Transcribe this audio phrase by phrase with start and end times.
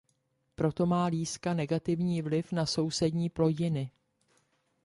[0.55, 3.91] Proto má líska negativní vliv na sousední plodiny.